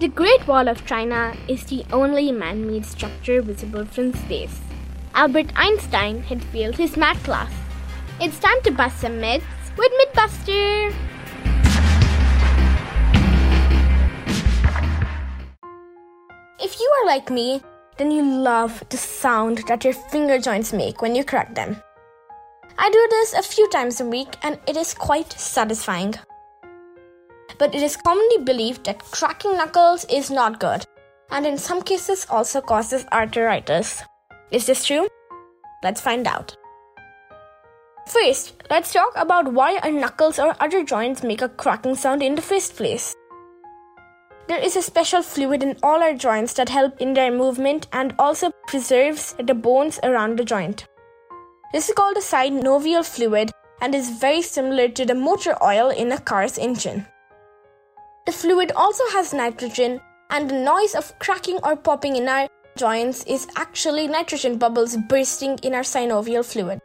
The 0.00 0.06
Great 0.06 0.46
Wall 0.46 0.68
of 0.68 0.86
China 0.86 1.34
is 1.48 1.64
the 1.64 1.84
only 1.92 2.30
man 2.30 2.64
made 2.68 2.86
structure 2.86 3.42
visible 3.42 3.84
from 3.84 4.14
space. 4.14 4.60
Albert 5.12 5.50
Einstein 5.56 6.22
had 6.22 6.44
failed 6.44 6.76
his 6.76 6.96
math 6.96 7.20
class. 7.24 7.50
It's 8.20 8.38
time 8.38 8.62
to 8.62 8.70
bust 8.70 9.00
some 9.00 9.20
myths 9.20 9.44
with 9.76 9.90
Mythbuster! 9.98 10.94
If 16.60 16.78
you 16.78 16.94
are 17.00 17.06
like 17.06 17.28
me, 17.28 17.60
then 17.96 18.12
you 18.12 18.22
love 18.22 18.84
the 18.90 18.96
sound 18.96 19.64
that 19.66 19.82
your 19.82 19.94
finger 19.94 20.38
joints 20.38 20.72
make 20.72 21.02
when 21.02 21.16
you 21.16 21.24
crack 21.24 21.56
them. 21.56 21.82
I 22.78 22.88
do 22.88 23.06
this 23.10 23.34
a 23.34 23.42
few 23.42 23.68
times 23.70 24.00
a 24.00 24.06
week 24.06 24.36
and 24.44 24.60
it 24.68 24.76
is 24.76 24.94
quite 24.94 25.32
satisfying 25.32 26.14
but 27.58 27.74
it 27.74 27.82
is 27.82 27.96
commonly 27.96 28.38
believed 28.44 28.84
that 28.84 29.04
cracking 29.10 29.56
knuckles 29.56 30.04
is 30.06 30.30
not 30.30 30.60
good, 30.60 30.84
and 31.30 31.46
in 31.46 31.58
some 31.58 31.82
cases 31.82 32.26
also 32.30 32.60
causes 32.60 33.04
arthritis. 33.12 34.02
Is 34.50 34.66
this 34.66 34.84
true? 34.84 35.08
Let's 35.82 36.00
find 36.00 36.26
out. 36.26 36.56
First, 38.06 38.54
let's 38.70 38.92
talk 38.92 39.12
about 39.16 39.52
why 39.52 39.78
our 39.78 39.90
knuckles 39.90 40.38
or 40.38 40.56
other 40.60 40.82
joints 40.82 41.22
make 41.22 41.42
a 41.42 41.48
cracking 41.48 41.94
sound 41.94 42.22
in 42.22 42.34
the 42.34 42.42
first 42.42 42.76
place. 42.76 43.14
There 44.48 44.58
is 44.58 44.76
a 44.76 44.82
special 44.82 45.20
fluid 45.20 45.62
in 45.62 45.76
all 45.82 46.02
our 46.02 46.14
joints 46.14 46.54
that 46.54 46.70
help 46.70 46.98
in 47.02 47.12
their 47.12 47.30
movement 47.30 47.86
and 47.92 48.14
also 48.18 48.50
preserves 48.66 49.34
the 49.38 49.52
bones 49.52 50.00
around 50.02 50.38
the 50.38 50.44
joint. 50.44 50.86
This 51.74 51.90
is 51.90 51.94
called 51.94 52.16
the 52.16 52.20
synovial 52.20 53.04
fluid 53.04 53.50
and 53.82 53.94
is 53.94 54.08
very 54.18 54.40
similar 54.40 54.88
to 54.88 55.04
the 55.04 55.14
motor 55.14 55.62
oil 55.62 55.90
in 55.90 56.10
a 56.10 56.18
car's 56.18 56.56
engine. 56.56 57.06
The 58.28 58.32
fluid 58.32 58.72
also 58.76 59.04
has 59.12 59.32
nitrogen, 59.32 60.02
and 60.28 60.50
the 60.50 60.60
noise 60.60 60.94
of 60.94 61.18
cracking 61.18 61.58
or 61.62 61.76
popping 61.76 62.14
in 62.14 62.28
our 62.28 62.46
joints 62.76 63.24
is 63.24 63.46
actually 63.56 64.06
nitrogen 64.06 64.58
bubbles 64.58 64.98
bursting 65.08 65.58
in 65.62 65.72
our 65.72 65.80
synovial 65.80 66.44
fluid. 66.44 66.78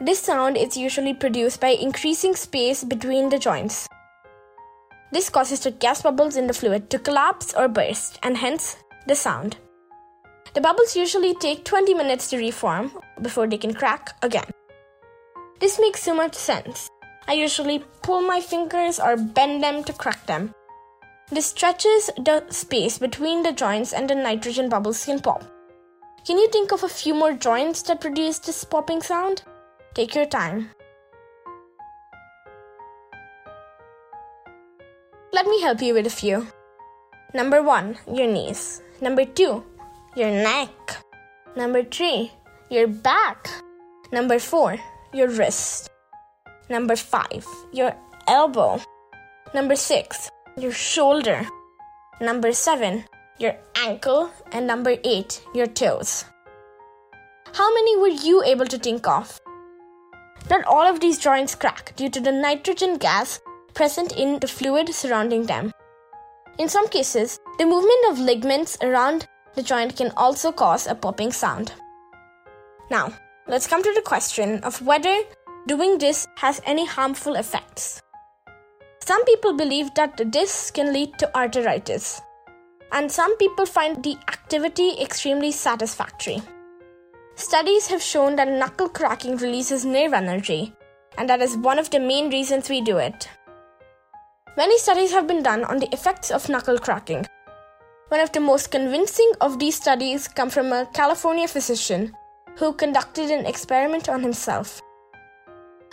This 0.00 0.20
sound 0.20 0.56
is 0.56 0.76
usually 0.76 1.12
produced 1.12 1.60
by 1.60 1.70
increasing 1.70 2.36
space 2.36 2.84
between 2.84 3.30
the 3.30 3.38
joints. 3.40 3.88
This 5.10 5.28
causes 5.28 5.58
the 5.58 5.72
gas 5.72 6.02
bubbles 6.02 6.36
in 6.36 6.46
the 6.46 6.54
fluid 6.54 6.88
to 6.90 7.00
collapse 7.00 7.52
or 7.54 7.66
burst, 7.66 8.20
and 8.22 8.36
hence 8.36 8.76
the 9.08 9.16
sound. 9.16 9.56
The 10.54 10.60
bubbles 10.60 10.94
usually 10.94 11.34
take 11.34 11.64
20 11.64 11.94
minutes 11.94 12.30
to 12.30 12.36
reform 12.36 12.92
before 13.20 13.48
they 13.48 13.58
can 13.58 13.74
crack 13.74 14.14
again. 14.22 14.52
This 15.58 15.80
makes 15.80 16.00
so 16.00 16.14
much 16.14 16.36
sense. 16.36 16.88
I 17.28 17.34
usually 17.34 17.84
pull 18.02 18.22
my 18.22 18.40
fingers 18.40 18.98
or 18.98 19.16
bend 19.16 19.62
them 19.62 19.84
to 19.84 19.92
crack 19.92 20.26
them. 20.26 20.54
This 21.30 21.46
stretches 21.46 22.10
the 22.16 22.44
space 22.50 22.98
between 22.98 23.42
the 23.42 23.52
joints 23.52 23.92
and 23.92 24.10
the 24.10 24.14
nitrogen 24.14 24.68
bubbles 24.68 25.04
can 25.04 25.20
pop. 25.20 25.44
Can 26.26 26.38
you 26.38 26.48
think 26.48 26.72
of 26.72 26.84
a 26.84 26.88
few 26.88 27.14
more 27.14 27.32
joints 27.32 27.82
that 27.82 28.00
produce 28.00 28.38
this 28.38 28.64
popping 28.64 29.02
sound? 29.02 29.42
Take 29.94 30.14
your 30.14 30.26
time. 30.26 30.70
Let 35.32 35.46
me 35.46 35.62
help 35.62 35.80
you 35.80 35.94
with 35.94 36.06
a 36.06 36.10
few. 36.10 36.46
Number 37.34 37.62
one, 37.62 37.96
your 38.06 38.26
knees. 38.26 38.82
Number 39.00 39.24
two, 39.24 39.64
your 40.14 40.30
neck. 40.30 40.70
Number 41.56 41.82
three, 41.82 42.30
your 42.68 42.86
back. 42.86 43.48
Number 44.12 44.38
four, 44.38 44.76
your 45.12 45.28
wrist. 45.28 45.88
Number 46.72 46.96
five, 46.96 47.46
your 47.70 47.94
elbow. 48.26 48.80
Number 49.52 49.76
six, 49.76 50.30
your 50.56 50.72
shoulder. 50.72 51.46
Number 52.18 52.54
seven, 52.54 53.04
your 53.38 53.54
ankle. 53.76 54.30
And 54.52 54.66
number 54.66 54.96
eight, 55.04 55.42
your 55.54 55.66
toes. 55.66 56.24
How 57.52 57.74
many 57.74 57.98
were 57.98 58.16
you 58.24 58.42
able 58.42 58.64
to 58.64 58.78
think 58.78 59.06
of? 59.06 59.38
Not 60.48 60.64
all 60.64 60.86
of 60.86 61.00
these 61.00 61.18
joints 61.18 61.54
crack 61.54 61.92
due 61.94 62.08
to 62.08 62.20
the 62.20 62.32
nitrogen 62.32 62.96
gas 62.96 63.38
present 63.74 64.16
in 64.16 64.38
the 64.38 64.48
fluid 64.48 64.94
surrounding 64.94 65.44
them. 65.44 65.72
In 66.58 66.70
some 66.70 66.88
cases, 66.88 67.38
the 67.58 67.66
movement 67.66 68.06
of 68.08 68.18
ligaments 68.18 68.78
around 68.80 69.26
the 69.56 69.62
joint 69.62 69.94
can 69.98 70.10
also 70.16 70.50
cause 70.50 70.86
a 70.86 70.94
popping 70.94 71.32
sound. 71.32 71.74
Now, 72.90 73.12
let's 73.46 73.66
come 73.66 73.82
to 73.82 73.92
the 73.94 74.00
question 74.00 74.64
of 74.64 74.80
whether 74.80 75.22
doing 75.66 75.98
this 75.98 76.26
has 76.36 76.60
any 76.64 76.86
harmful 76.86 77.36
effects. 77.36 78.02
Some 79.00 79.24
people 79.24 79.56
believe 79.56 79.94
that 79.94 80.32
this 80.32 80.70
can 80.70 80.92
lead 80.92 81.18
to 81.18 81.36
arthritis, 81.36 82.20
and 82.92 83.10
some 83.10 83.36
people 83.36 83.66
find 83.66 84.02
the 84.02 84.16
activity 84.28 85.00
extremely 85.00 85.52
satisfactory. 85.52 86.42
Studies 87.36 87.86
have 87.86 88.02
shown 88.02 88.36
that 88.36 88.48
knuckle 88.48 88.88
cracking 88.88 89.36
releases 89.36 89.84
nerve 89.84 90.12
energy, 90.12 90.74
and 91.16 91.28
that 91.28 91.40
is 91.40 91.56
one 91.56 91.78
of 91.78 91.90
the 91.90 92.00
main 92.00 92.30
reasons 92.30 92.68
we 92.68 92.80
do 92.80 92.98
it. 92.98 93.28
Many 94.56 94.76
studies 94.78 95.12
have 95.12 95.26
been 95.26 95.42
done 95.42 95.64
on 95.64 95.78
the 95.78 95.88
effects 95.94 96.30
of 96.30 96.48
knuckle 96.48 96.78
cracking. 96.78 97.24
One 98.08 98.20
of 98.20 98.32
the 98.32 98.40
most 98.40 98.70
convincing 98.70 99.32
of 99.40 99.58
these 99.58 99.76
studies 99.76 100.28
come 100.28 100.50
from 100.50 100.72
a 100.72 100.86
California 100.92 101.48
physician 101.48 102.14
who 102.56 102.74
conducted 102.74 103.30
an 103.30 103.46
experiment 103.46 104.10
on 104.10 104.20
himself. 104.20 104.81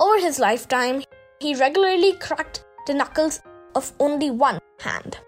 Over 0.00 0.18
his 0.18 0.38
lifetime, 0.38 1.02
he 1.40 1.54
regularly 1.54 2.14
cracked 2.14 2.64
the 2.86 2.94
knuckles 2.94 3.40
of 3.74 3.92
only 4.00 4.30
one 4.30 4.58
hand. 4.80 5.18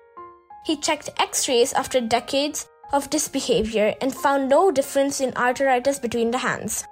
He 0.65 0.77
checked 0.77 1.10
x 1.19 1.47
rays 1.47 1.75
after 1.75 2.00
decades 2.00 2.66
of 2.94 3.11
this 3.11 3.28
behavior 3.28 3.94
and 4.00 4.15
found 4.15 4.49
no 4.49 4.71
difference 4.71 5.21
in 5.21 5.37
arthritis 5.37 5.99
between 5.99 6.31
the 6.31 6.38
hands. 6.38 6.84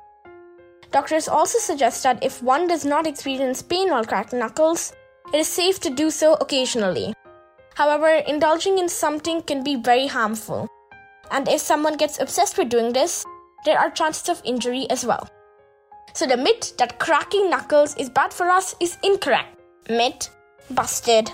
Doctors 0.93 1.27
also 1.27 1.59
suggest 1.59 2.03
that 2.03 2.23
if 2.23 2.43
one 2.43 2.67
does 2.67 2.85
not 2.85 3.07
experience 3.07 3.63
pain 3.63 3.91
while 3.91 4.05
cracking 4.05 4.41
knuckles, 4.41 4.93
it 5.33 5.39
is 5.39 5.49
safe 5.49 5.81
to 5.81 5.91
do 5.91 6.11
so 6.11 6.35
occasionally. 6.35 7.15
However, 7.77 8.09
indulging 8.09 8.79
in 8.79 8.89
something 8.91 9.41
can 9.43 9.65
be 9.65 9.77
very 9.77 10.07
harmful. 10.07 10.69
And 11.31 11.49
if 11.49 11.61
someone 11.61 11.97
gets 11.97 12.21
obsessed 12.21 12.59
with 12.59 12.69
doing 12.69 12.93
this, 12.93 13.25
there 13.65 13.79
are 13.79 13.91
chances 13.91 14.29
of 14.29 14.43
injury 14.45 14.87
as 14.91 15.07
well. 15.07 15.29
So 16.13 16.27
the 16.27 16.37
myth 16.37 16.77
that 16.79 16.99
cracking 16.99 17.51
knuckles 17.51 17.97
is 17.97 18.11
bad 18.11 18.33
for 18.33 18.49
us 18.49 18.75
is 18.81 18.99
incorrect. 19.03 19.59
Myth 19.89 20.31
busted. 20.71 21.31